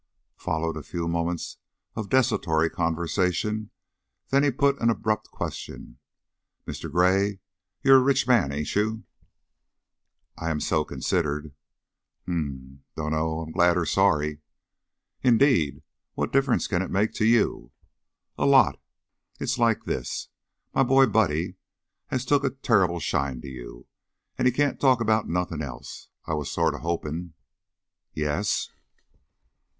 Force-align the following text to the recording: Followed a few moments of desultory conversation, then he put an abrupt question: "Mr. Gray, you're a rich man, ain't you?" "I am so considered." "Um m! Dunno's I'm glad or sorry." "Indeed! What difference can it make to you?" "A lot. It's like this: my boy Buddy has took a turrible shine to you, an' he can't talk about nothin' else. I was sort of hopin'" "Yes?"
Followed 0.37 0.77
a 0.77 0.81
few 0.81 1.07
moments 1.07 1.57
of 1.95 2.09
desultory 2.09 2.71
conversation, 2.71 3.69
then 4.29 4.41
he 4.43 4.49
put 4.49 4.81
an 4.81 4.89
abrupt 4.89 5.29
question: 5.29 5.99
"Mr. 6.65 6.91
Gray, 6.91 7.39
you're 7.83 7.97
a 7.97 8.01
rich 8.01 8.25
man, 8.27 8.51
ain't 8.51 8.73
you?" 8.73 9.03
"I 10.35 10.49
am 10.49 10.59
so 10.59 10.83
considered." 10.83 11.53
"Um 12.27 12.33
m! 12.33 12.83
Dunno's 12.95 13.45
I'm 13.45 13.51
glad 13.51 13.77
or 13.77 13.85
sorry." 13.85 14.39
"Indeed! 15.21 15.83
What 16.15 16.31
difference 16.31 16.65
can 16.65 16.81
it 16.81 16.89
make 16.89 17.13
to 17.13 17.25
you?" 17.25 17.71
"A 18.39 18.47
lot. 18.47 18.81
It's 19.39 19.59
like 19.59 19.83
this: 19.83 20.29
my 20.73 20.81
boy 20.81 21.05
Buddy 21.05 21.57
has 22.07 22.25
took 22.25 22.43
a 22.43 22.49
turrible 22.49 22.99
shine 22.99 23.39
to 23.41 23.47
you, 23.47 23.85
an' 24.39 24.47
he 24.47 24.51
can't 24.51 24.79
talk 24.79 24.99
about 24.99 25.29
nothin' 25.29 25.61
else. 25.61 26.09
I 26.25 26.33
was 26.33 26.49
sort 26.49 26.73
of 26.73 26.81
hopin'" 26.81 27.35
"Yes?" 28.15 28.69